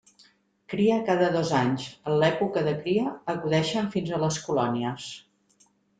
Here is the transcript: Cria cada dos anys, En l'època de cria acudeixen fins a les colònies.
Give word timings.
Cria 0.73 0.95
cada 1.09 1.27
dos 1.35 1.51
anys, 1.57 1.85
En 2.11 2.17
l'època 2.23 2.63
de 2.69 2.73
cria 2.79 3.11
acudeixen 3.35 3.93
fins 3.97 4.11
a 4.11 4.21
les 4.25 4.41
colònies. 4.49 5.11